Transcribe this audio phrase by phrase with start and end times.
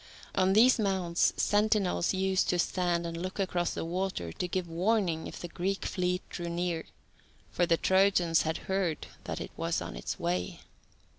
[0.33, 5.27] On these mounds sentinels used to stand and look across the water to give warning
[5.27, 6.85] if the Greek fleet drew near,
[7.51, 10.61] for the Trojans had heard that it was on its way.